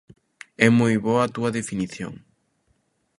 É 0.65 0.67
moi 0.79 0.95
boa 1.05 1.21
a 1.27 1.31
túa 1.35 1.53
definición. 1.59 2.13